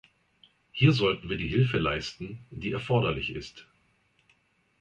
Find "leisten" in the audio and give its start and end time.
1.77-2.43